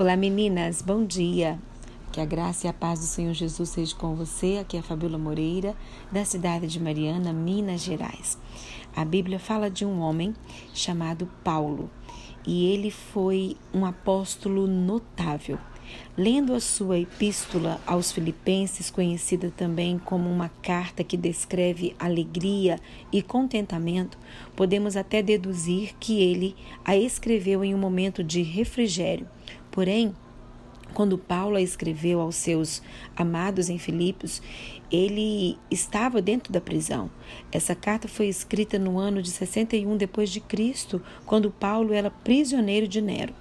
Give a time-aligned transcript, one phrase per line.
[0.00, 1.58] Olá meninas, bom dia.
[2.12, 4.58] Que a graça e a paz do Senhor Jesus seja com você.
[4.60, 5.74] Aqui é a Fabíola Moreira,
[6.12, 8.38] da cidade de Mariana, Minas Gerais.
[8.94, 10.36] A Bíblia fala de um homem
[10.72, 11.90] chamado Paulo
[12.46, 15.58] e ele foi um apóstolo notável.
[16.16, 22.78] Lendo a sua epístola aos Filipenses, conhecida também como uma carta que descreve alegria
[23.10, 24.16] e contentamento,
[24.54, 26.54] podemos até deduzir que ele
[26.84, 29.26] a escreveu em um momento de refrigério.
[29.78, 30.12] Porém,
[30.92, 32.82] quando Paulo escreveu aos seus
[33.14, 34.42] amados em Filipos,
[34.90, 37.08] ele estava dentro da prisão.
[37.52, 42.88] Essa carta foi escrita no ano de 61 depois de Cristo, quando Paulo era prisioneiro
[42.88, 43.32] de Nero.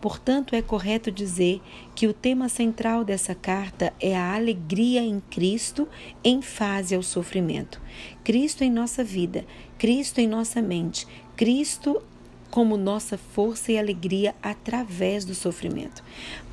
[0.00, 1.60] Portanto, é correto dizer
[1.92, 5.88] que o tema central dessa carta é a alegria em Cristo
[6.22, 7.82] em fase ao sofrimento.
[8.22, 9.44] Cristo em nossa vida,
[9.76, 12.00] Cristo em nossa mente, Cristo
[12.50, 16.02] como nossa força e alegria através do sofrimento.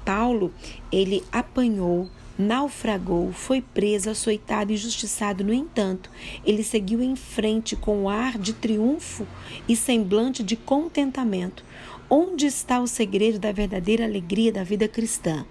[0.05, 0.53] Paulo,
[0.91, 5.44] ele apanhou, naufragou, foi preso, açoitado, injustiçado.
[5.44, 6.09] No entanto,
[6.45, 9.27] ele seguiu em frente com ar de triunfo
[9.67, 11.63] e semblante de contentamento.
[12.09, 15.45] Onde está o segredo da verdadeira alegria da vida cristã?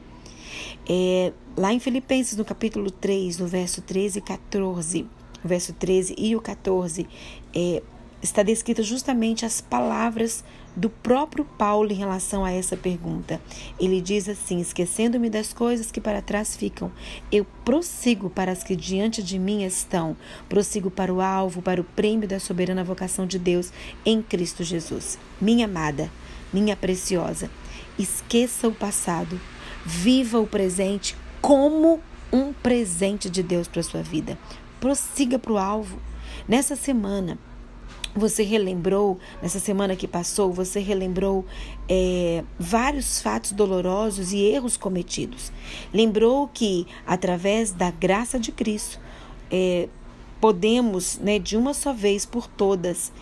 [0.89, 5.06] É, lá em Filipenses, no capítulo 3, no verso 13 e 14,
[5.45, 7.06] o verso 13 e o 14,
[7.55, 7.83] é,
[8.27, 13.41] está descrita justamente as palavras do próprio Paulo em relação a essa pergunta.
[13.81, 16.93] Ele diz assim: Esquecendo-me das coisas que para trás ficam,
[17.33, 20.17] eu prossigo para as que diante de mim estão,
[20.49, 23.73] prossigo para o alvo, para o prêmio da soberana vocação de Deus
[24.05, 25.19] em Cristo Jesus.
[25.41, 26.11] Minha amada,
[26.53, 27.51] minha preciosa,
[27.99, 29.41] esqueça o passado,
[29.85, 32.01] viva o presente como
[32.33, 34.37] um presente de Deus para sua vida.
[34.81, 35.99] Prossiga para o alvo.
[36.47, 37.39] Nessa semana,
[38.19, 41.45] você relembrou, nessa semana que passou, você relembrou
[41.89, 45.53] é, vários fatos dolorosos e erros cometidos.
[45.92, 49.00] Lembrou que, através da graça de Cristo,
[49.50, 49.89] é,
[50.41, 53.12] podemos, né, de uma só vez por todas,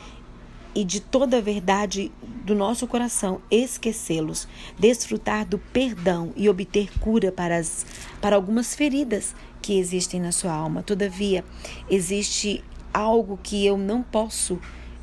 [0.74, 2.10] e de toda a verdade
[2.44, 7.86] do nosso coração, esquecê-los, desfrutar do perdão e obter cura para, as,
[8.20, 10.82] para algumas feridas que existem na sua alma.
[10.82, 11.44] Todavia,
[11.88, 12.62] existe
[12.92, 14.58] algo que eu não posso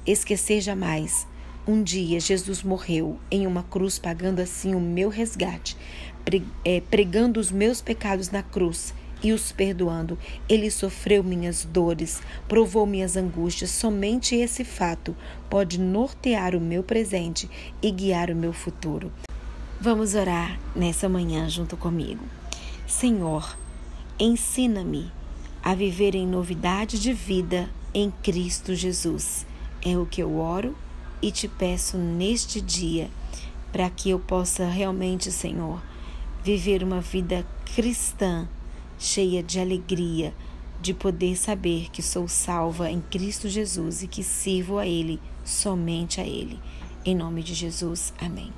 [0.05, 1.27] esquecer jamais.
[1.67, 5.77] Um dia Jesus morreu em uma cruz, pagando assim o meu resgate,
[6.65, 10.17] é, pregando os meus pecados na cruz e os perdoando.
[10.49, 13.69] Ele sofreu minhas dores, provou minhas angústias.
[13.69, 15.15] Somente esse fato
[15.49, 17.49] pode nortear o meu presente
[17.81, 19.11] e guiar o meu futuro.
[19.79, 22.23] Vamos orar nessa manhã junto comigo.
[22.87, 23.57] Senhor,
[24.19, 25.11] ensina-me
[25.63, 29.45] a viver em novidade de vida em Cristo Jesus.
[29.83, 30.75] É o que eu oro
[31.21, 33.09] e te peço neste dia,
[33.71, 35.81] para que eu possa realmente, Senhor,
[36.43, 38.47] viver uma vida cristã
[38.97, 40.33] cheia de alegria,
[40.81, 46.19] de poder saber que sou salva em Cristo Jesus e que sirvo a Ele, somente
[46.19, 46.59] a Ele.
[47.05, 48.51] Em nome de Jesus, amém.